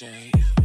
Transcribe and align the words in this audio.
DJ. 0.00 0.59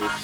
Bye. 0.00 0.23